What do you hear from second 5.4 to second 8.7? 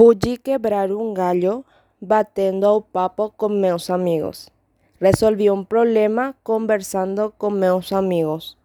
un problema conversando con meus amigos.